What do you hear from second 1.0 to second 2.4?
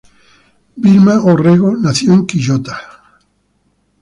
Orrego nació en